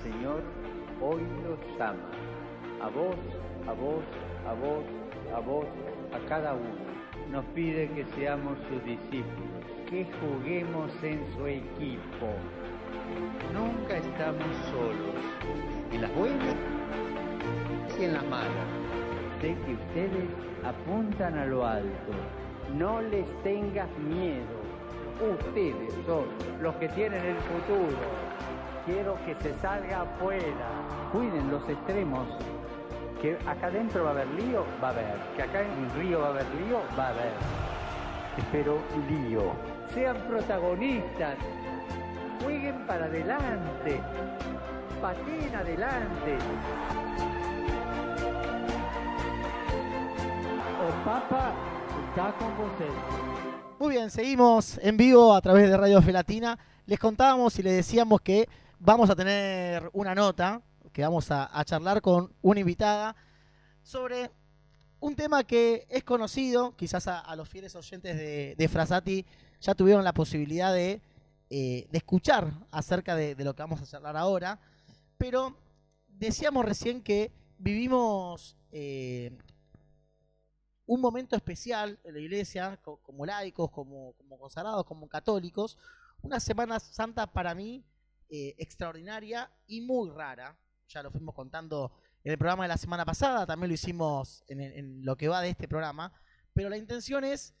Señor 0.00 0.42
hoy 1.00 1.22
los 1.44 1.58
llama, 1.78 2.10
a 2.80 2.88
vos, 2.88 3.16
a 3.68 3.72
vos, 3.72 4.02
a 4.48 4.52
vos, 4.54 4.84
a 5.34 5.40
vos, 5.40 5.66
a 6.12 6.28
cada 6.28 6.54
uno. 6.54 6.92
Nos 7.30 7.44
pide 7.54 7.88
que 7.90 8.04
seamos 8.16 8.56
sus 8.68 8.84
discípulos, 8.84 9.64
que 9.88 10.06
juguemos 10.20 10.90
en 11.02 11.20
su 11.34 11.46
equipo. 11.46 12.28
Nunca 13.52 13.96
estamos 13.96 14.56
solos, 14.70 15.14
en 15.92 16.02
las 16.02 16.14
buenas 16.14 16.56
y 17.98 18.04
en 18.04 18.14
las 18.14 18.24
malas. 18.26 18.68
Sé 19.40 19.56
que 19.66 19.74
ustedes 19.74 20.28
apuntan 20.64 21.38
a 21.38 21.46
lo 21.46 21.66
alto. 21.66 22.12
No 22.76 23.02
les 23.02 23.26
tengas 23.42 23.88
miedo. 23.98 24.62
Ustedes 25.20 25.92
son 26.06 26.24
los 26.60 26.74
que 26.76 26.88
tienen 26.88 27.24
el 27.24 27.36
futuro. 27.36 28.31
Quiero 28.84 29.16
que 29.24 29.36
se 29.36 29.56
salga 29.60 30.02
afuera. 30.02 31.10
Cuiden 31.12 31.50
los 31.50 31.68
extremos. 31.68 32.26
Que 33.20 33.38
acá 33.46 33.68
adentro 33.68 34.02
va 34.02 34.10
a 34.10 34.12
haber 34.12 34.26
lío, 34.28 34.64
va 34.82 34.88
a 34.88 34.90
haber. 34.90 35.16
Que 35.36 35.42
acá 35.42 35.62
en 35.62 35.84
el 35.84 35.90
río 35.92 36.20
va 36.20 36.26
a 36.26 36.30
haber 36.30 36.46
lío, 36.56 36.80
va 36.98 37.06
a 37.06 37.08
haber. 37.10 37.32
Espero 38.36 38.78
lío. 39.08 39.52
Sean 39.94 40.16
protagonistas. 40.28 41.36
Jueguen 42.42 42.86
para 42.86 43.04
adelante. 43.04 44.00
Pateen 45.00 45.54
adelante. 45.54 46.38
El 50.82 51.04
Papa 51.04 51.52
está 52.08 52.32
con 52.36 52.56
vosotros. 52.56 53.42
Muy 53.78 53.90
bien, 53.90 54.10
seguimos 54.10 54.78
en 54.82 54.96
vivo 54.96 55.34
a 55.34 55.40
través 55.40 55.70
de 55.70 55.76
Radio 55.76 56.02
Felatina. 56.02 56.58
Les 56.86 56.98
contábamos 56.98 57.56
y 57.60 57.62
les 57.62 57.74
decíamos 57.74 58.20
que 58.20 58.48
vamos 58.84 59.08
a 59.10 59.14
tener 59.14 59.88
una 59.92 60.12
nota, 60.12 60.60
que 60.92 61.02
vamos 61.02 61.30
a, 61.30 61.64
charlar 61.64 62.02
con 62.02 62.34
una 62.42 62.60
invitada 62.60 63.14
sobre 63.80 64.30
un 64.98 65.14
tema 65.14 65.44
que 65.44 65.86
es 65.88 66.02
conocido, 66.02 66.76
quizás 66.76 67.06
a, 67.06 67.34
los 67.36 67.48
fieles 67.48 67.76
oyentes 67.76 68.16
de, 68.16 68.56
de 68.58 68.68
Frasati 68.68 69.24
ya 69.60 69.74
tuvieron 69.74 70.02
la 70.02 70.12
posibilidad 70.12 70.74
de, 70.74 71.00
eh, 71.48 71.86
escuchar 71.92 72.52
acerca 72.72 73.14
de, 73.14 73.36
lo 73.44 73.54
que 73.54 73.62
vamos 73.62 73.80
a 73.80 73.86
charlar 73.86 74.16
ahora, 74.16 74.58
pero 75.16 75.56
decíamos 76.08 76.64
recién 76.64 77.02
que 77.02 77.30
vivimos 77.58 78.56
eh, 78.72 79.30
un 80.86 81.00
momento 81.00 81.36
especial 81.36 82.00
en 82.02 82.14
la 82.14 82.20
iglesia, 82.20 82.80
co- 82.82 82.98
como 83.02 83.24
laicos, 83.26 83.70
como, 83.70 84.14
como 84.14 84.38
consagrados, 84.38 84.84
como 84.84 85.08
católicos, 85.08 85.78
una 86.20 86.40
Semana 86.40 86.80
Santa 86.80 87.28
para 87.28 87.54
mí 87.54 87.84
eh, 88.32 88.54
extraordinaria 88.56 89.48
y 89.66 89.82
muy 89.82 90.10
rara. 90.10 90.58
Ya 90.88 91.02
lo 91.02 91.10
fuimos 91.10 91.34
contando 91.34 91.92
en 92.24 92.32
el 92.32 92.38
programa 92.38 92.64
de 92.64 92.68
la 92.68 92.78
semana 92.78 93.04
pasada, 93.04 93.44
también 93.46 93.68
lo 93.68 93.74
hicimos 93.74 94.42
en, 94.48 95.04
lo 95.04 95.16
que 95.16 95.28
va 95.28 95.40
de 95.42 95.50
este 95.50 95.68
programa, 95.68 96.12
pero 96.54 96.68
la 96.68 96.76
intención 96.76 97.24
es 97.24 97.54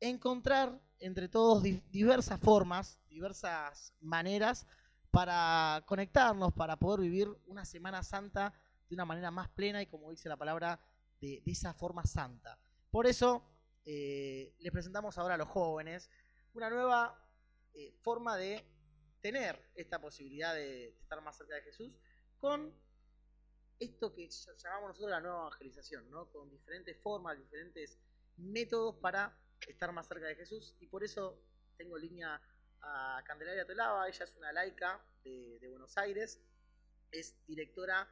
encontrar 0.00 0.80
entre 0.98 1.28
todos 1.28 1.62
di- 1.62 1.82
diversas 1.90 2.38
formas, 2.40 2.98
diversas 3.08 3.94
maneras 4.00 4.66
para 5.10 5.82
conectarnos, 5.86 6.52
para 6.52 6.76
poder 6.76 7.00
vivir 7.00 7.28
una 7.46 7.64
Semana 7.64 8.02
Santa 8.02 8.52
de 8.88 8.94
una 8.94 9.04
manera 9.04 9.30
más 9.30 9.48
plena 9.48 9.80
y 9.80 9.86
como 9.86 10.10
dice 10.10 10.28
la 10.28 10.36
palabra, 10.36 10.78
de, 11.20 11.40
de 11.44 11.52
esa 11.52 11.72
forma 11.72 12.04
santa. 12.04 12.58
Por 12.90 13.06
eso 13.06 13.42
eh, 13.84 14.54
les 14.58 14.72
presentamos 14.72 15.16
ahora 15.18 15.34
a 15.34 15.38
los 15.38 15.48
jóvenes 15.48 16.10
una 16.52 16.68
nueva 16.68 17.16
eh, 17.74 17.94
forma 18.02 18.36
de 18.36 18.64
tener 19.20 19.60
esta 19.74 20.00
posibilidad 20.00 20.54
de, 20.54 20.88
estar 20.88 21.20
más 21.22 21.36
cerca 21.36 21.54
de 21.54 21.62
Jesús 21.62 21.98
con 22.38 22.74
esto 23.78 24.12
que 24.14 24.28
ll- 24.28 24.56
llamamos 24.56 24.88
nosotros 24.88 25.10
la 25.10 25.20
nueva 25.20 25.40
evangelización, 25.40 26.10
¿no? 26.10 26.30
con 26.30 26.50
diferentes 26.50 26.96
formas, 27.02 27.38
diferentes 27.38 27.98
métodos 28.36 28.96
para 28.96 29.36
estar 29.66 29.92
más 29.92 30.06
cerca 30.06 30.26
de 30.26 30.36
Jesús. 30.36 30.74
Y 30.80 30.86
por 30.86 31.04
eso 31.04 31.42
tengo 31.76 31.96
en 31.96 32.02
línea 32.02 32.40
a 32.82 33.22
Candelaria 33.26 33.66
Tolava, 33.66 34.08
ella 34.08 34.24
es 34.24 34.36
una 34.36 34.52
laica 34.52 35.02
de, 35.24 35.66
Buenos 35.68 35.96
Aires, 35.98 36.40
es 37.10 37.36
directora 37.46 38.08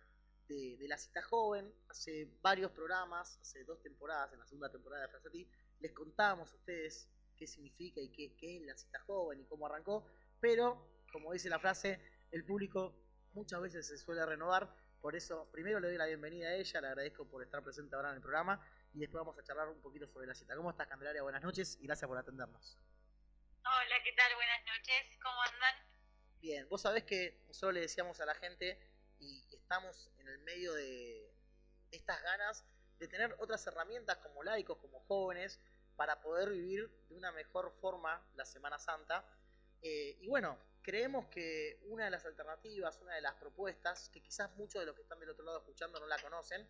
de, 0.48 0.76
La 0.88 0.98
Cita 0.98 1.22
Joven, 1.22 1.72
hace 1.88 2.30
varios 2.42 2.70
programas, 2.72 3.38
hace 3.40 3.64
dos 3.64 3.82
temporadas, 3.82 4.32
en 4.32 4.40
la 4.40 4.46
segunda 4.46 4.70
temporada 4.70 5.02
de 5.02 5.08
Frasati, 5.08 5.50
les 5.80 5.92
contábamos 5.92 6.52
a 6.52 6.56
ustedes 6.56 7.08
qué 7.36 7.46
significa 7.46 8.00
y 8.00 8.10
qué, 8.10 8.36
qué 8.36 8.56
es 8.56 8.62
La 8.62 8.76
Cita 8.76 9.00
Joven 9.00 9.40
y 9.40 9.44
cómo 9.44 9.66
arrancó, 9.66 10.06
pero, 10.40 10.86
como 11.12 11.32
dice 11.32 11.48
la 11.48 11.58
frase, 11.58 12.00
el 12.30 12.44
público 12.44 12.94
muchas 13.32 13.60
veces 13.60 13.86
se 13.86 13.98
suele 13.98 14.24
renovar, 14.24 14.72
por 15.00 15.14
eso 15.14 15.48
primero 15.52 15.80
le 15.80 15.88
doy 15.88 15.96
la 15.96 16.06
bienvenida 16.06 16.48
a 16.48 16.54
ella, 16.54 16.80
le 16.80 16.88
agradezco 16.88 17.28
por 17.28 17.42
estar 17.42 17.62
presente 17.62 17.94
ahora 17.94 18.10
en 18.10 18.16
el 18.16 18.20
programa 18.20 18.60
y 18.92 19.00
después 19.00 19.20
vamos 19.20 19.38
a 19.38 19.44
charlar 19.44 19.68
un 19.68 19.80
poquito 19.80 20.06
sobre 20.06 20.26
La 20.26 20.34
Cita. 20.34 20.56
¿Cómo 20.56 20.70
estás, 20.70 20.88
Candelaria? 20.88 21.22
Buenas 21.22 21.42
noches 21.42 21.78
y 21.80 21.86
gracias 21.86 22.08
por 22.08 22.18
atendernos. 22.18 22.78
Hola, 23.64 23.96
¿qué 24.02 24.12
tal? 24.12 24.34
Buenas 24.34 24.60
noches, 24.64 25.18
¿cómo 25.22 25.42
andan? 25.42 25.74
Bien, 26.40 26.68
vos 26.68 26.82
sabés 26.82 27.04
que 27.04 27.42
nosotros 27.46 27.74
le 27.74 27.80
decíamos 27.80 28.20
a 28.20 28.26
la 28.26 28.34
gente 28.34 28.78
y 29.18 29.44
estamos 29.54 30.10
en 30.18 30.28
el 30.28 30.38
medio 30.40 30.72
de 30.72 31.32
estas 31.90 32.22
ganas 32.22 32.64
de 32.98 33.08
tener 33.08 33.34
otras 33.38 33.66
herramientas 33.66 34.18
como 34.18 34.42
laicos, 34.42 34.78
como 34.78 35.00
jóvenes, 35.00 35.60
para 35.96 36.20
poder 36.20 36.50
vivir 36.50 36.88
de 37.08 37.14
una 37.14 37.32
mejor 37.32 37.72
forma 37.80 38.24
la 38.34 38.44
Semana 38.44 38.78
Santa. 38.78 39.24
Eh, 39.82 40.16
y 40.20 40.28
bueno, 40.28 40.58
creemos 40.88 41.26
que 41.26 41.78
una 41.82 42.04
de 42.06 42.10
las 42.10 42.24
alternativas, 42.24 42.98
una 43.02 43.14
de 43.14 43.20
las 43.20 43.34
propuestas, 43.34 44.08
que 44.08 44.22
quizás 44.22 44.50
muchos 44.56 44.80
de 44.80 44.86
los 44.86 44.96
que 44.96 45.02
están 45.02 45.20
del 45.20 45.28
otro 45.28 45.44
lado 45.44 45.58
escuchando 45.58 46.00
no 46.00 46.06
la 46.06 46.18
conocen, 46.18 46.66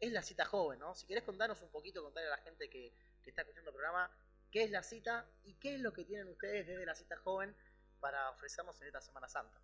es 0.00 0.10
la 0.10 0.22
cita 0.22 0.44
joven, 0.44 0.80
¿no? 0.80 0.92
Si 0.96 1.06
querés 1.06 1.22
contarnos 1.22 1.62
un 1.62 1.70
poquito, 1.70 2.02
contarle 2.02 2.26
a 2.26 2.36
la 2.36 2.42
gente 2.42 2.68
que, 2.68 2.92
que 3.22 3.30
está 3.30 3.42
escuchando 3.42 3.70
el 3.70 3.74
programa, 3.76 4.10
qué 4.50 4.64
es 4.64 4.72
la 4.72 4.82
cita 4.82 5.24
y 5.44 5.54
qué 5.60 5.76
es 5.76 5.80
lo 5.80 5.92
que 5.92 6.04
tienen 6.04 6.26
ustedes 6.26 6.66
desde 6.66 6.84
la 6.84 6.96
cita 6.96 7.16
joven 7.18 7.54
para 8.00 8.30
ofrecernos 8.30 8.80
en 8.80 8.88
esta 8.88 9.00
Semana 9.00 9.28
Santa. 9.28 9.56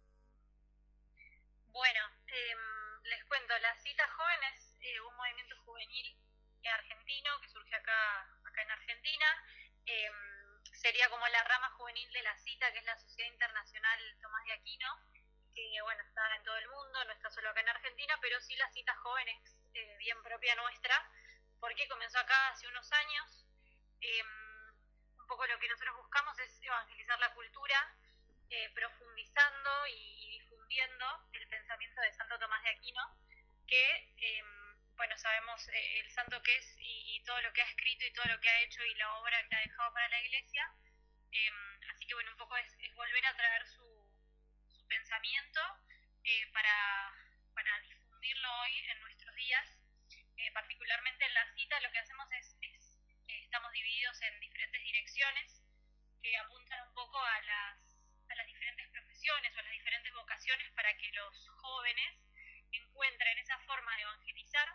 Bueno, 1.73 2.01
em, 2.29 3.03
les 3.11 3.25
cuento, 3.25 3.59
la 3.59 3.75
Cita 3.79 4.07
Joven 4.07 4.39
es 4.55 4.77
eh, 4.83 5.01
un 5.01 5.17
movimiento 5.17 5.57
juvenil 5.65 6.17
argentino 6.63 7.41
que 7.43 7.49
surge 7.49 7.75
acá, 7.75 8.23
acá 8.45 8.63
en 8.63 8.71
Argentina. 8.71 9.27
Em, 9.85 10.36
sería 10.77 11.09
como 11.11 11.27
la 11.29 11.43
rama 11.45 11.71
juvenil 11.71 12.11
de 12.13 12.23
la 12.23 12.37
Cita, 12.39 12.71
que 12.73 12.79
es 12.79 12.85
la 12.85 12.97
Sociedad 12.97 13.31
Internacional 13.33 14.19
Tomás 14.21 14.45
de 14.45 14.53
Aquino, 14.53 14.89
que 15.55 15.83
bueno, 15.83 16.03
está 16.03 16.37
en 16.37 16.45
todo 16.45 16.57
el 16.57 16.69
mundo, 16.69 17.05
no 17.05 17.13
está 17.13 17.31
solo 17.31 17.51
acá 17.51 17.61
en 17.61 17.69
Argentina, 17.69 18.19
pero 18.21 18.41
sí 18.41 18.55
la 18.57 18.71
Cita 18.71 18.95
Joven 18.97 19.29
es 19.29 19.57
eh, 19.75 19.97
bien 19.99 20.23
propia 20.23 20.55
nuestra, 20.57 21.11
porque 21.61 21.89
comenzó 21.89 22.19
acá 22.19 22.49
hace 22.49 22.69
unos 22.69 22.91
años. 22.93 23.47
Em, 24.01 24.27
un 25.19 25.27
poco 25.27 25.47
lo 25.47 25.59
que 25.59 25.69
nosotros 25.69 25.97
buscamos 25.97 26.39
es 26.39 26.63
evangelizar 26.63 27.19
la 27.19 27.33
cultura, 27.35 27.97
eh, 28.51 28.71
profundizando 28.75 29.87
y, 29.89 30.27
y 30.27 30.41
difundiendo 30.41 31.07
el 31.33 31.49
pensamiento 31.49 32.01
de 32.03 32.13
Santo 32.13 32.39
Tomás 32.39 32.63
de 32.63 32.71
Aquino, 32.71 33.03
que, 33.67 34.15
eh, 34.19 34.43
bueno, 34.97 35.17
sabemos 35.19 35.69
eh, 35.69 36.01
el 36.01 36.11
santo 36.11 36.43
que 36.43 36.57
es 36.57 36.77
y, 36.81 37.23
todo 37.25 37.41
lo 37.43 37.53
que 37.53 37.61
ha 37.63 37.69
escrito 37.69 38.07
y 38.07 38.13
todo 38.13 38.27
lo 38.27 38.41
que 38.41 38.49
ha 38.49 38.61
hecho 38.61 38.85
y 38.85 38.95
la 38.95 39.13
obra 39.15 39.47
que 39.49 39.57
ha 39.57 39.61
dejado 39.61 39.93
para 39.93 40.09
la 40.09 40.21
iglesia. 40.21 40.71
Eh, 41.33 41.51
así 41.91 42.07
que, 42.07 42.15
bueno, 42.15 42.31
un 42.31 42.37
poco 42.39 42.57
es, 42.57 42.95
volver 42.95 43.27
a 43.27 43.37
traer 43.37 43.67
su, 43.67 43.85
pensamiento 44.89 45.61
eh, 46.23 46.47
para, 46.53 47.13
para 47.53 47.81
difundirlo 47.81 48.49
hoy 48.61 48.79
en 48.91 49.01
nuestros 49.01 49.35
días. 49.35 49.69
Eh, 50.37 50.53
particularmente 50.53 51.25
en 51.25 51.35
la 51.35 51.55
cita 51.55 51.81
lo 51.81 51.91
que 51.91 51.99
hacemos 51.99 52.31
es, 52.33 52.57
es 52.61 52.99
estamos 53.27 53.73
divididos 53.73 54.21
en 54.23 54.39
diferentes 54.41 54.83
direcciones 54.83 55.63
que 56.23 56.37
apuntan 56.37 56.87
un 56.89 56.95
poco 56.95 57.19
a 57.19 57.41
las, 57.41 57.99
a 58.29 58.35
las 58.35 58.47
diferentes 58.47 58.89
profesiones 58.91 59.57
o 59.57 59.59
a 59.59 59.63
las 59.63 59.73
diferentes 59.73 60.13
vocaciones 60.13 60.71
para 60.73 60.97
que 60.97 61.11
los 61.13 61.49
jóvenes 61.57 62.15
encuentren 62.71 63.39
esa 63.39 63.59
forma 63.61 63.97
de 63.97 64.03
evangelizar 64.03 64.66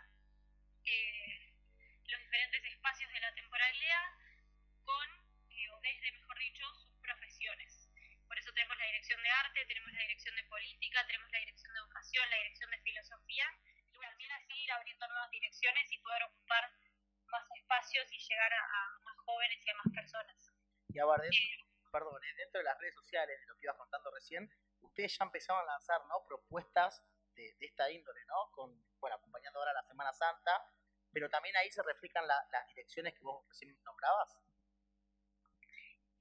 Dentro, 21.20 21.90
perdón, 21.90 22.22
eh, 22.24 22.34
dentro 22.36 22.58
de 22.58 22.64
las 22.64 22.78
redes 22.78 22.94
sociales, 22.94 23.40
de 23.40 23.46
lo 23.46 23.54
que 23.56 23.66
ibas 23.66 23.76
contando 23.76 24.10
recién, 24.10 24.50
ustedes 24.80 25.16
ya 25.16 25.24
empezaron 25.24 25.62
a 25.62 25.72
lanzar 25.72 26.00
¿no? 26.06 26.24
propuestas 26.26 27.02
de, 27.34 27.56
esta 27.60 27.90
índole, 27.90 28.24
¿no? 28.26 28.50
Con, 28.52 28.70
bueno, 28.98 29.16
acompañando 29.16 29.58
ahora 29.58 29.72
la 29.72 29.82
Semana 29.82 30.12
Santa, 30.12 30.64
pero 31.12 31.28
también 31.28 31.56
ahí 31.56 31.70
se 31.70 31.82
reflejan 31.82 32.26
la, 32.26 32.46
las 32.50 32.66
direcciones 32.68 33.14
que 33.14 33.24
vos 33.24 33.46
recién 33.48 33.76
nombrabas. 33.84 34.38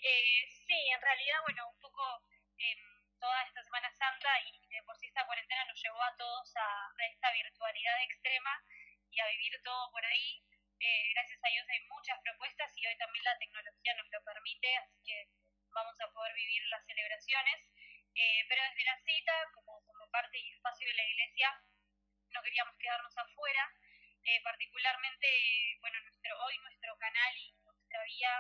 Eh, 0.01 0.49
sí, 0.49 0.89
en 0.89 1.01
realidad, 1.01 1.37
bueno, 1.43 1.69
un 1.69 1.79
poco 1.79 2.01
eh, 2.57 2.75
toda 3.19 3.43
esta 3.43 3.63
Semana 3.63 3.91
Santa 3.93 4.29
y 4.41 4.67
de 4.67 4.81
por 4.83 4.97
sí 4.97 5.05
esta 5.07 5.25
cuarentena 5.25 5.63
nos 5.65 5.79
llevó 5.79 6.01
a 6.01 6.15
todos 6.17 6.55
a, 6.57 6.89
esta 7.13 7.31
virtualidad 7.31 8.03
extrema 8.03 8.49
y 9.11 9.19
a 9.19 9.27
vivir 9.27 9.61
todo 9.63 9.91
por 9.91 10.03
ahí. 10.03 10.43
Eh, 10.81 11.13
gracias 11.13 11.39
a 11.43 11.49
Dios 11.49 11.69
hay 11.69 11.81
muchas 11.85 12.17
propuestas 12.23 12.73
y 12.75 12.87
hoy 12.87 12.97
también 12.97 13.23
la 13.23 13.37
tecnología 13.37 13.93
nos 13.93 14.09
lo 14.09 14.23
permite, 14.23 14.77
así 14.77 14.97
que 15.05 15.29
vamos 15.69 15.93
a 16.01 16.11
poder 16.11 16.33
vivir 16.33 16.63
las 16.69 16.83
celebraciones. 16.85 17.69
Eh, 18.15 18.43
pero 18.49 18.63
desde 18.63 18.83
la 18.83 18.97
cita, 19.05 19.33
como, 19.53 19.85
como 19.85 20.09
parte 20.09 20.39
y 20.39 20.49
espacio 20.49 20.87
de 20.87 20.95
la 20.95 21.05
iglesia, 21.05 21.53
no 22.33 22.41
queríamos 22.41 22.75
quedarnos 22.77 23.15
afuera. 23.15 23.71
Eh, 24.23 24.41
particularmente, 24.41 25.77
bueno, 25.81 26.01
nuestro, 26.01 26.29
hoy 26.45 26.57
nuestro 26.59 26.97
canal 26.97 27.37
y 27.37 27.53
nuestra 27.61 28.03
vía 28.03 28.33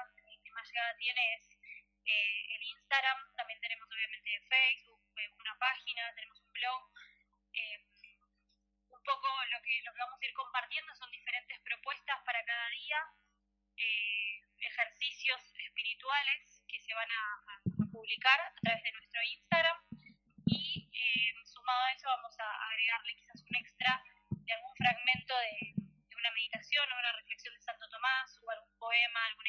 que 0.43 0.51
más 0.51 0.67
llegada 0.67 0.95
tiene 0.97 1.21
es 1.35 1.57
eh, 2.05 2.55
el 2.55 2.63
Instagram, 2.63 3.35
también 3.35 3.59
tenemos 3.61 3.89
obviamente 3.89 4.41
Facebook, 4.49 5.01
una 5.39 5.57
página, 5.59 6.13
tenemos 6.15 6.41
un 6.41 6.51
blog. 6.51 6.89
Un 9.01 9.05
poco 9.05 9.27
lo 9.49 9.59
que, 9.65 9.81
lo 9.81 9.91
que 9.93 10.03
vamos 10.05 10.21
a 10.21 10.25
ir 10.25 10.33
compartiendo 10.33 10.93
son 10.93 11.09
diferentes 11.09 11.59
propuestas 11.61 12.21
para 12.23 12.45
cada 12.45 12.69
día, 12.69 12.99
ejercicios 14.61 15.41
espirituales 15.57 16.61
que 16.69 16.79
se 16.79 16.93
van 16.93 17.09
a, 17.09 17.61
publicar 17.91 18.39
a 18.39 18.53
través 18.61 18.83
de 18.83 18.91
nuestro 18.93 19.21
Instagram 19.23 19.77
y 20.45 20.87
sumado 21.43 21.81
a 21.83 21.91
eso 21.91 22.07
vamos 22.07 22.39
a 22.39 22.47
agregarle 22.69 23.15
quizás 23.15 23.41
un 23.41 23.55
extra 23.57 24.01
de 24.29 24.53
algún 24.53 24.75
fragmento 24.75 25.33
de, 25.37 25.73
una 26.15 26.31
meditación 26.31 26.85
o 26.91 26.99
una 26.99 27.11
reflexión 27.13 27.53
de 27.55 27.61
Santo 27.61 27.89
Tomás 27.89 28.39
o 28.45 28.51
algún 28.51 28.77
poema, 28.77 29.25
algún 29.25 29.47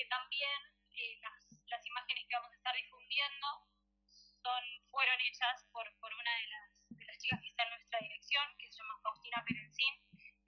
que 0.00 0.06
también 0.06 0.60
eh, 0.96 1.20
las, 1.68 1.84
imágenes 1.84 2.24
que 2.26 2.36
vamos 2.36 2.52
a 2.52 2.56
estar 2.56 2.74
difundiendo 2.74 3.46
son, 4.40 4.64
fueron 4.88 5.20
hechas 5.20 5.68
por, 5.72 5.84
por 6.00 6.08
una 6.14 6.32
de 6.40 6.46
las, 6.48 6.88
de 6.88 7.04
las 7.04 7.18
chicas 7.18 7.40
que 7.42 7.48
está 7.48 7.64
en 7.64 7.70
nuestra 7.76 7.98
dirección, 8.00 8.44
que 8.56 8.70
se 8.70 8.78
llama 8.78 9.00
Faustina 9.02 9.44
Perenzín. 9.44 9.94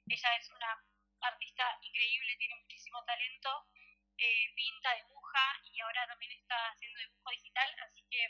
Ella 0.08 0.36
es 0.36 0.48
una 0.48 0.72
artista 1.20 1.64
increíble, 1.82 2.36
tiene 2.38 2.56
muchísimo 2.64 3.04
talento, 3.04 3.68
eh, 4.16 4.52
pinta, 4.56 4.94
dibuja 4.94 5.44
y 5.64 5.80
ahora 5.80 6.06
también 6.06 6.32
está 6.32 6.56
haciendo 6.72 7.00
dibujo 7.00 7.30
digital, 7.30 7.68
así 7.84 8.00
que 8.08 8.28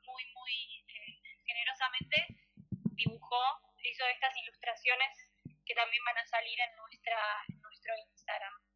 muy, 0.00 0.24
muy 0.32 0.84
eh, 0.88 1.20
generosamente 1.44 2.26
dibujó, 2.96 3.44
hizo 3.82 4.06
estas 4.06 4.34
ilustraciones 4.36 5.28
que 5.66 5.74
también 5.74 6.02
van 6.04 6.18
a 6.18 6.26
salir 6.26 6.58
en, 6.58 6.76
nuestra, 6.76 7.20
en 7.48 7.60
nuestro 7.60 7.92
Instagram. 8.08 8.73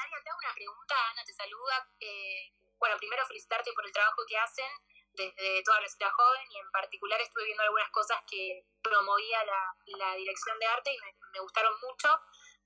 Candelaria, 0.00 0.24
te 0.24 0.30
hago 0.30 0.38
una 0.38 0.54
pregunta, 0.54 0.94
Ana 1.10 1.24
te 1.24 1.32
saluda. 1.34 1.88
Eh, 2.00 2.52
bueno, 2.78 2.96
primero 2.96 3.26
felicitarte 3.26 3.72
por 3.72 3.84
el 3.84 3.92
trabajo 3.92 4.22
que 4.26 4.38
hacen 4.38 4.70
desde 5.12 5.62
toda 5.62 5.80
la 5.80 5.88
ciudad 5.88 6.10
joven 6.12 6.46
y 6.50 6.58
en 6.58 6.70
particular 6.70 7.20
estuve 7.20 7.44
viendo 7.44 7.62
algunas 7.62 7.90
cosas 7.90 8.18
que 8.26 8.64
promovía 8.82 9.44
la, 9.44 9.74
la 9.98 10.14
dirección 10.14 10.58
de 10.58 10.66
arte 10.66 10.94
y 10.94 10.98
me, 11.00 11.12
me, 11.32 11.40
gustaron 11.40 11.74
mucho. 11.80 12.08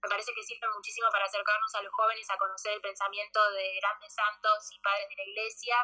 Me 0.03 0.09
parece 0.09 0.33
que 0.35 0.43
sirven 0.43 0.71
muchísimo 0.73 1.09
para 1.11 1.25
acercarnos 1.25 1.75
a 1.75 1.83
los 1.83 1.93
jóvenes 1.93 2.29
a 2.31 2.37
conocer 2.37 2.75
el 2.75 2.81
pensamiento 2.81 3.41
de 3.51 3.75
grandes 3.81 4.15
santos 4.15 4.71
y 4.71 4.79
padres 4.81 5.09
de 5.09 5.17
la 5.17 5.25
iglesia 5.25 5.77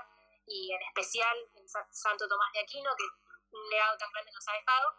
y 0.46 0.72
en 0.72 0.82
especial 0.82 1.36
el 1.54 1.66
Santo 1.90 2.28
Tomás 2.28 2.52
de 2.52 2.60
Aquino, 2.60 2.94
que 2.96 3.04
un 3.50 3.70
legado 3.70 3.96
tan 3.96 4.12
grande 4.12 4.30
nos 4.32 4.46
ha 4.48 4.52
dejado. 4.52 4.94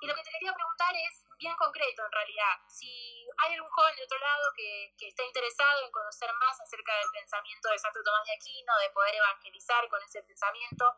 Y 0.00 0.06
lo 0.06 0.14
que 0.14 0.22
te 0.22 0.30
quería 0.30 0.52
preguntar 0.52 0.94
es, 0.96 1.22
bien 1.38 1.54
concreto 1.56 2.02
en 2.04 2.12
realidad, 2.12 2.58
si 2.68 3.21
hay 3.38 3.54
algún 3.54 3.70
joven 3.70 3.96
de 3.96 4.04
otro 4.04 4.18
lado 4.18 4.52
que, 4.56 4.94
que 4.98 5.08
está 5.08 5.22
interesado 5.24 5.84
en 5.84 5.90
conocer 5.90 6.30
más 6.34 6.60
acerca 6.60 6.96
del 6.96 7.10
pensamiento 7.12 7.68
de 7.70 7.78
Santo 7.78 8.02
Tomás 8.02 8.26
de 8.26 8.34
Aquino, 8.34 8.76
de 8.78 8.90
poder 8.90 9.14
evangelizar 9.14 9.88
con 9.88 10.02
ese 10.02 10.22
pensamiento, 10.22 10.94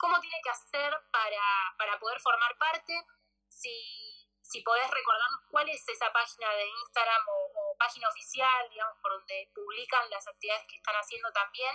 ¿cómo 0.00 0.18
tiene 0.18 0.40
que 0.42 0.50
hacer 0.50 0.96
para, 1.12 1.74
para 1.76 1.98
poder 1.98 2.18
formar 2.20 2.56
parte? 2.56 2.94
Si, 3.48 4.26
si 4.40 4.62
podés 4.62 4.90
recordarnos 4.90 5.40
cuál 5.50 5.68
es 5.68 5.86
esa 5.86 6.10
página 6.12 6.50
de 6.52 6.66
Instagram 6.66 7.22
o, 7.28 7.76
página 7.78 8.08
oficial, 8.08 8.68
digamos, 8.70 8.96
por 9.00 9.12
donde 9.12 9.50
publican 9.54 10.08
las 10.10 10.26
actividades 10.26 10.66
que 10.68 10.76
están 10.76 10.94
haciendo 10.94 11.32
también, 11.32 11.74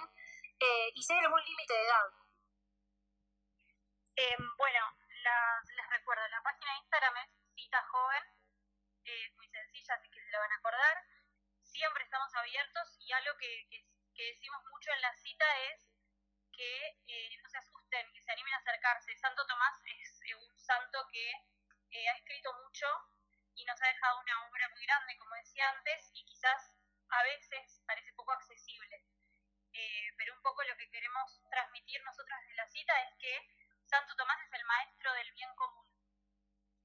eh, 0.59 0.91
y 0.93 1.01
si 1.01 1.13
hay 1.13 1.19
algún 1.19 1.43
límite 1.43 1.73
de 1.73 1.85
edad. 1.85 2.05
Eh, 4.17 4.37
bueno, 4.57 4.79
les 5.75 5.89
recuerdo, 5.89 6.27
la 6.27 6.43
página 6.43 6.71
de 6.71 6.77
Instagram 6.77 7.17
es 7.17 7.29
Cita 7.55 7.81
Joven, 7.89 8.23
es 9.03 9.31
así 9.89 10.09
que 10.09 10.21
se 10.21 10.29
lo 10.31 10.39
van 10.39 10.51
a 10.51 10.55
acordar. 10.55 10.97
Siempre 11.63 12.03
estamos 12.03 12.33
abiertos 12.35 12.97
y 12.99 13.11
algo 13.11 13.37
que, 13.37 13.67
que, 13.69 14.23
decimos 14.23 14.63
mucho 14.71 14.91
en 14.91 15.01
la 15.01 15.13
cita 15.13 15.45
es 15.71 15.91
que 16.51 16.97
eh, 17.07 17.37
no 17.41 17.49
se 17.49 17.57
asusten, 17.57 18.13
que 18.13 18.21
se 18.21 18.31
animen 18.31 18.53
a 18.53 18.57
acercarse. 18.57 19.15
Santo 19.17 19.45
Tomás 19.45 19.81
es 19.85 20.21
eh, 20.21 20.35
un 20.35 20.57
santo 20.57 21.05
que 21.11 21.29
eh, 21.91 22.09
ha 22.09 22.13
escrito 22.13 22.53
mucho 22.63 22.87
y 23.55 23.65
nos 23.65 23.81
ha 23.81 23.87
dejado 23.87 24.19
una 24.19 24.47
obra 24.47 24.69
muy 24.69 24.85
grande, 24.85 25.17
como 25.17 25.35
decía 25.35 25.69
antes, 25.69 26.11
y 26.13 26.25
quizás 26.25 26.73
a 27.09 27.23
veces 27.23 27.81
parece 27.85 28.13
poco 28.13 28.31
accesible. 28.31 29.03
pero 30.17 30.33
un 30.33 30.41
poco 30.41 30.63
lo 30.63 30.75
que 30.77 30.89
queremos 30.89 31.41
transmitir 31.49 32.01
nosotros 32.03 32.39
desde 32.41 32.55
la 32.55 32.67
cita 32.67 32.93
es 33.03 33.15
que 33.19 33.33
Santo 33.85 34.15
Tomás 34.15 34.41
es 34.41 34.53
el 34.53 34.63
maestro 34.65 35.13
del 35.13 35.31
bien 35.33 35.53
común. 35.55 35.85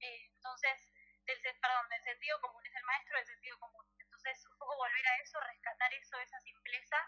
Eh, 0.01 0.31
entonces, 0.35 0.90
perdón, 1.71 1.89
del 1.89 2.03
sentido 2.03 2.41
común, 2.41 2.67
es 2.67 2.75
el 2.75 2.83
maestro 2.83 3.17
del 3.17 3.27
sentido 3.27 3.59
común. 3.61 3.87
Entonces, 3.99 4.45
un 4.51 4.59
poco 4.59 4.77
volver 4.77 5.07
a 5.07 5.17
eso, 5.23 5.39
rescatar 5.41 5.95
eso, 5.95 6.19
esa 6.19 6.41
simpleza 6.41 6.99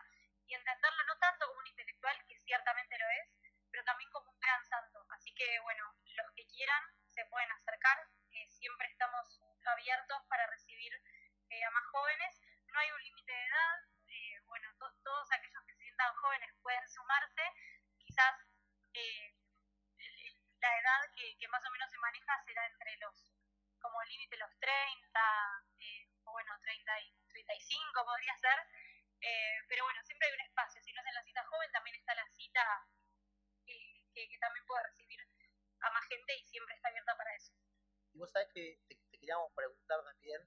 y 0.47 0.55
entenderlo 0.55 1.03
no 1.09 1.19
tanto 1.19 1.49
como 1.49 1.59
un 1.59 1.67
intelectual, 1.67 2.17
que 2.29 2.39
ciertamente 2.39 2.97
lo 2.97 3.09
es, 3.23 3.29
pero 3.73 3.83
también 3.83 4.09
como 4.11 4.31
un 4.31 4.39
gran 4.39 4.65
santo. 4.65 5.05
Así 5.11 5.35
que, 5.35 5.59
bueno, 5.61 5.83
los 6.15 6.31
que 6.37 6.47
quieran 6.47 6.83
se 7.09 7.25
pueden 7.27 7.51
acercar. 7.51 8.07
Eh, 8.31 8.47
siempre 8.51 8.87
estamos 8.87 9.43
abiertos 9.67 10.23
para 10.29 10.47
recibir 10.47 10.93
eh, 11.51 11.65
a 11.65 11.71
más 11.71 11.87
jóvenes. 11.87 12.41
No 12.69 12.79
hay 12.79 12.91
un 12.93 13.03
límite 13.03 13.33
de 13.33 13.45
edad. 13.45 13.79
bueno, 14.47 14.69
todos 15.03 15.33
aquellos 15.33 15.65
que 15.67 15.75
se 15.75 15.83
sientan 15.83 16.15
jóvenes 16.15 16.55
pueden 16.63 16.89
sumarse. 16.89 17.43
Quizás 17.99 18.37
la 20.61 20.79
edad 20.79 21.01
que, 21.17 21.49
más 21.49 21.65
o 21.67 21.71
menos 21.71 21.91
se 21.91 21.99
maneja 21.99 22.45
será 22.45 22.67
entre 22.67 22.97
los, 22.99 23.33
como 23.83 24.01
límite 24.05 24.37
los 24.39 24.52
30, 24.73 25.21
eh, 25.79 26.09
o 26.25 26.33
bueno, 26.33 26.53
30 26.61 27.01
y 27.01 27.13
35 27.29 28.05
podría 28.05 28.37
ser, 28.39 28.59
eh, 29.21 29.59
pero 29.69 29.85
bueno, 29.85 30.01
siempre 30.05 30.29
hay 30.29 30.35
un 30.35 30.41
espacio, 30.41 30.81
si 30.83 30.93
no 30.93 31.01
es 31.01 31.07
en 31.09 31.15
la 31.15 31.25
cita 31.25 31.45
joven, 31.45 31.71
también 31.73 31.97
está 31.97 32.15
la 32.15 32.27
cita 32.29 32.65
eh, 33.67 34.05
que, 34.15 34.39
también 34.41 34.65
puede 34.67 34.83
recibir 34.85 35.21
a 35.81 35.91
más 35.91 36.05
gente 36.09 36.37
y 36.37 36.45
siempre 36.45 36.75
está 36.75 36.89
abierta 36.89 37.17
para 37.17 37.35
eso. 37.35 37.53
Y 38.15 38.19
vos 38.19 38.31
sabés 38.31 38.49
que 38.53 38.81
te, 38.89 38.97
queríamos 39.11 39.53
preguntar 39.53 40.03
también, 40.05 40.41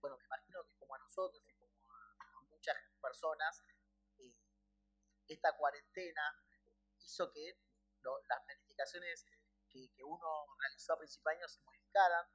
bueno, 0.00 0.16
me 0.18 0.24
imagino 0.24 0.64
que 0.64 0.74
como 0.76 0.94
a 0.94 0.98
nosotros 0.98 1.46
y 1.48 1.54
como 1.54 1.72
a, 1.92 2.40
muchas 2.48 2.76
personas, 3.00 3.62
esta 5.28 5.56
cuarentena 5.56 6.22
hizo 7.00 7.30
que 7.32 7.58
las 8.28 8.40
planificaciones 8.44 9.26
que, 9.68 10.04
uno 10.04 10.46
realizó 10.60 10.94
a 10.94 10.98
principios 10.98 11.24
de 11.24 11.38
año 11.38 11.48
se 11.48 11.60
modificaran. 11.60 12.26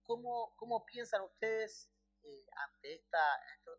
¿Y 0.00 0.02
cómo, 0.04 0.54
cómo 0.56 0.86
piensan 0.86 1.20
ustedes 1.22 1.90
eh, 2.22 2.46
ante, 2.56 2.94
esta, 2.94 3.20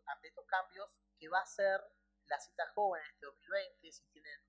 ante 0.06 0.28
estos 0.28 0.46
cambios 0.46 1.00
que 1.18 1.28
va 1.28 1.40
a 1.40 1.46
ser 1.46 1.80
la 2.26 2.38
cita 2.38 2.66
joven 2.74 3.02
en 3.02 3.10
este 3.10 3.26
2020? 3.26 3.92
Si 3.92 4.04
tienen, 4.06 4.40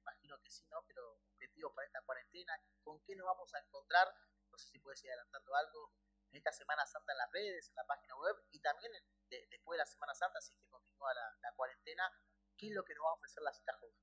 imagino 0.00 0.40
que 0.40 0.50
sí, 0.50 0.64
¿no? 0.68 0.84
Pero 0.86 1.18
objetivos 1.34 1.72
para 1.74 1.86
esta 1.86 2.02
cuarentena, 2.02 2.54
¿con 2.82 3.02
qué 3.02 3.16
nos 3.16 3.26
vamos 3.26 3.52
a 3.54 3.58
encontrar? 3.58 4.14
No 4.50 4.58
sé 4.58 4.68
si 4.68 4.78
puedes 4.78 5.02
ir 5.02 5.10
adelantando 5.10 5.54
algo 5.56 5.92
en 6.30 6.36
esta 6.36 6.52
Semana 6.52 6.86
Santa 6.86 7.12
en 7.12 7.18
las 7.18 7.32
redes, 7.32 7.68
en 7.68 7.74
la 7.74 7.86
página 7.86 8.14
web 8.16 8.36
y 8.52 8.60
también 8.60 8.92
después 9.28 9.76
de 9.76 9.78
la 9.78 9.86
Semana 9.86 10.14
Santa, 10.14 10.40
si 10.40 10.52
es 10.52 10.58
que 10.58 10.68
continúa 10.68 11.12
la, 11.14 11.36
la 11.40 11.52
cuarentena, 11.54 12.10
¿qué 12.56 12.68
es 12.68 12.74
lo 12.74 12.84
que 12.84 12.94
nos 12.94 13.04
va 13.06 13.10
a 13.10 13.14
ofrecer 13.14 13.42
la 13.42 13.52
cita 13.52 13.72
joven? 13.74 13.96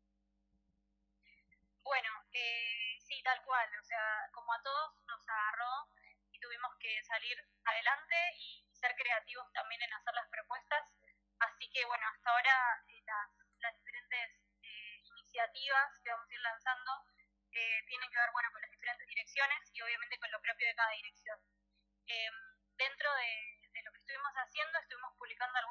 Bueno, 1.81 2.09
eh, 2.33 2.99
sí, 2.99 3.21
tal 3.23 3.41
cual, 3.45 3.69
o 3.79 3.83
sea, 3.83 4.29
como 4.33 4.51
a 4.53 4.61
todos 4.61 4.93
nos 5.07 5.21
agarró 5.27 5.89
tuvimos 6.39 6.75
que 6.79 7.03
salir 7.03 7.37
adelante 7.63 8.15
y 8.37 8.65
ser 8.73 8.95
creativos 8.95 9.51
también 9.53 9.81
en 9.81 9.93
hacer 9.93 10.13
las 10.13 10.27
propuestas. 10.29 10.83
Así 11.39 11.69
que 11.71 11.85
bueno, 11.85 12.05
hasta 12.07 12.29
ahora 12.29 12.83
eh, 12.87 13.03
las, 13.05 13.75
diferentes 13.75 14.31
eh, 14.63 15.01
iniciativas 15.03 15.87
que 16.03 16.09
vamos 16.11 16.29
a 16.29 16.33
ir 16.33 16.41
lanzando 16.41 16.91
eh, 17.51 17.83
tienen 17.87 18.09
que 18.09 18.19
ver 18.19 18.31
bueno 18.31 18.49
con 18.51 18.61
las 18.61 18.71
diferentes 18.71 19.07
direcciones 19.07 19.59
y 19.73 19.81
obviamente 19.81 20.19
con 20.19 20.31
lo 20.31 20.41
propio 20.41 20.67
de 20.67 20.75
cada 20.75 20.91
dirección. 20.91 21.39
Em, 22.07 22.35
dentro 22.75 23.13
de, 23.15 23.69
de, 23.71 23.83
lo 23.83 23.91
que 23.91 23.99
estuvimos 23.99 24.33
haciendo, 24.33 24.79
estuvimos 24.79 25.13
publicando 25.17 25.57
algunos 25.59 25.68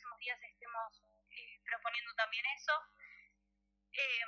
próximos 0.00 0.20
días 0.20 0.40
estemos 0.40 1.02
eh, 1.28 1.60
proponiendo 1.60 2.14
también 2.14 2.44
eso. 2.56 2.72
Eh, 3.92 4.24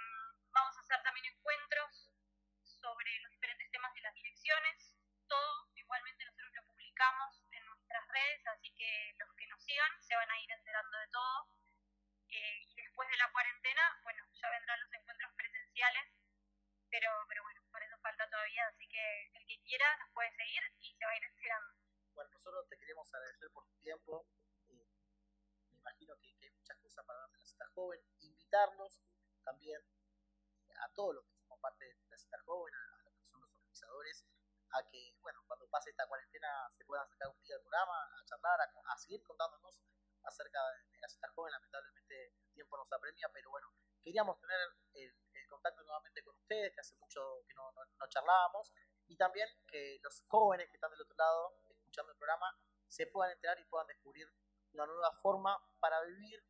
vamos 0.52 0.76
a 0.76 0.81
hacer 0.81 1.00
también 1.02 1.33
encuentros 1.33 2.12
sobre 2.61 3.09
los 3.21 3.33
diferentes 3.33 3.71
temas 3.71 3.95
de 3.95 4.02
las 4.02 4.12
direcciones. 4.12 4.93
Todo 5.26 5.73
igualmente 5.75 6.26
nosotros 6.26 6.52
lo 6.52 6.64
publicamos 6.67 7.49
en 7.52 7.64
nuestras 7.64 8.07
redes, 8.09 8.47
así 8.49 8.69
que 8.76 9.14
los 9.17 9.33
que 9.33 9.47
nos 9.47 9.64
sigan 9.64 9.93
se 10.02 10.14
van 10.14 10.31
a 10.31 10.41
ir 10.41 10.50
enterando 10.52 10.99
de 10.99 11.09
todo. 11.09 11.49
Eh, 12.29 12.61
y 12.69 12.75
después 12.76 13.09
de 13.09 13.17
la 13.17 13.33
cuarentena, 13.33 14.00
bueno, 14.02 14.29
ya 14.29 14.50
vendrán 14.50 14.81
los 14.81 14.93
encuentros 14.93 15.33
presenciales, 15.33 16.05
pero, 16.91 17.09
pero 17.29 17.43
bueno, 17.45 17.62
por 17.73 17.83
eso 17.83 17.97
falta 18.05 18.29
todavía, 18.29 18.67
así 18.69 18.87
que 18.88 19.31
el 19.41 19.47
que 19.47 19.59
quiera 19.64 19.97
nos 19.97 20.11
puede 20.12 20.37
seguir 20.37 20.62
y 20.81 20.93
se 20.93 21.05
va 21.07 21.12
a 21.12 21.17
ir 21.17 21.25
enterando. 21.25 21.73
Bueno, 22.12 22.31
nosotros 22.31 22.69
te 22.69 22.76
queremos 22.76 23.09
agradecer 23.14 23.50
por 23.52 23.64
tu 23.69 23.76
tiempo. 23.81 24.26
Eh, 24.69 24.87
me 25.73 25.79
imagino 25.79 26.17
que, 26.19 26.35
que, 26.37 26.47
hay 26.47 26.51
muchas 26.62 26.78
cosas 26.78 27.04
para 27.04 27.19
darle 27.19 27.37
a 27.37 27.38
la 27.40 27.47
cita 27.47 27.66
joven. 27.75 28.00
Invitarlos 28.21 29.02
también 29.42 29.83
a 30.78 30.88
todos 30.95 31.16
los 31.16 31.25
que 31.26 31.35
somos 31.35 31.59
parte 31.59 31.85
de 31.85 32.09
la 32.09 32.16
cita 32.16 32.38
joven, 32.47 32.73
a, 32.75 33.02
los 33.04 33.14
que 33.14 33.25
son 33.26 33.40
los 33.40 33.50
organizadores, 33.50 34.25
a 34.71 34.88
que, 34.88 35.19
bueno, 35.21 35.42
cuando 35.47 35.69
pase 35.69 35.90
esta 35.90 36.07
cuarentena 36.07 36.49
se 36.71 36.85
puedan 36.85 37.09
sacar 37.09 37.28
un 37.28 37.42
día 37.42 37.57
del 37.57 37.62
programa, 37.62 37.99
a 37.99 38.25
charlar, 38.25 38.61
a, 38.61 38.92
a 38.92 38.97
seguir 38.97 39.23
contándonos 39.25 39.83
acerca 40.23 40.61
de, 40.71 40.99
la 40.99 41.09
cita 41.09 41.28
joven. 41.35 41.52
Lamentablemente 41.52 42.26
el 42.26 42.52
tiempo 42.54 42.76
nos 42.76 42.92
apremia, 42.92 43.28
pero 43.33 43.50
bueno, 43.50 43.69
queríamos 44.00 44.38
tener 44.38 44.59
el, 44.95 45.12
el, 45.35 45.49
contacto 45.49 45.83
nuevamente 45.83 46.23
con 46.23 46.35
ustedes, 46.37 46.73
que 46.73 46.81
hace 46.81 46.95
mucho 46.97 47.45
que 47.47 47.54
no, 47.54 47.71
no, 47.73 47.85
no 47.85 48.07
charlábamos, 48.09 48.73
y 49.09 49.16
también 49.16 49.49
que 49.66 49.99
los 50.00 50.23
jóvenes 50.28 50.71
que 50.71 50.76
están 50.76 50.90
del 50.92 51.02
otro 51.02 51.16
lado, 51.16 51.59
escuchando 51.69 52.12
el 52.12 52.19
programa, 52.19 52.57
se 52.88 53.07
puedan 53.09 53.33
enterar 53.33 53.59
y 53.59 53.64
puedan 53.64 53.87
descubrir 53.88 54.33
una 54.73 54.87
nueva 54.87 55.12
forma 55.21 55.59
para 55.81 56.00
vivir 56.02 56.43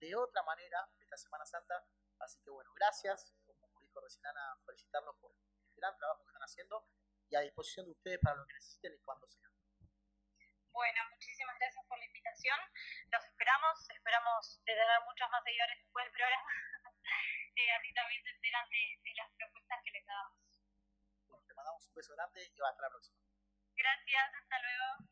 de 0.00 0.14
otra 0.16 0.42
manera 0.42 0.88
esta 0.98 1.16
Semana 1.16 1.44
Santa. 1.44 1.84
Así 2.18 2.40
que 2.42 2.50
bueno, 2.50 2.70
gracias, 2.74 3.34
como 3.46 3.80
dijo 3.80 4.00
recién 4.00 4.26
Ana, 4.26 4.56
felicitarlos 4.66 5.16
por 5.16 5.32
el 5.32 5.74
gran 5.76 5.96
trabajo 5.96 6.22
que 6.24 6.30
están 6.30 6.42
haciendo 6.42 6.86
y 7.28 7.36
a 7.36 7.40
disposición 7.40 7.86
de 7.86 7.92
ustedes 7.92 8.18
para 8.20 8.36
lo 8.36 8.46
que 8.46 8.54
necesiten 8.54 8.94
y 8.94 8.98
cuando 9.00 9.26
sea. 9.28 9.48
Bueno, 10.72 11.00
muchísimas 11.10 11.56
gracias 11.58 11.84
por 11.86 11.98
la 11.98 12.04
invitación. 12.04 12.58
Los 13.10 13.24
esperamos, 13.24 13.90
esperamos 13.90 14.62
tener 14.64 14.86
muchos 15.06 15.28
más 15.30 15.42
seguidores 15.44 15.78
después 15.78 16.04
del 16.04 16.12
programa. 16.12 16.46
eh, 17.56 17.70
así 17.72 17.92
también 17.92 18.22
se 18.22 18.30
enteran 18.30 18.68
de, 18.70 19.00
de, 19.02 19.14
las 19.14 19.30
propuestas 19.34 19.78
que 19.84 19.90
les 19.90 20.06
damos. 20.06 20.38
Bueno, 21.26 21.44
te 21.46 21.54
mandamos 21.54 21.88
un 21.88 21.94
beso 21.94 22.14
grande 22.14 22.42
y 22.44 22.62
hasta 22.62 22.82
la 22.82 22.90
próxima. 22.90 23.18
Gracias, 23.76 24.34
hasta 24.34 24.58
luego. 24.62 25.10